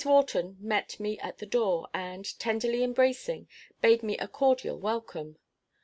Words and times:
Wharton 0.03 0.57
met 0.59 0.99
me 0.99 1.19
at 1.19 1.37
the 1.37 1.45
door, 1.45 1.87
and, 1.93 2.25
tenderly 2.39 2.83
embracing, 2.83 3.47
bade 3.81 4.01
me 4.01 4.17
a 4.17 4.27
cordial 4.27 4.79
welcome. 4.79 5.37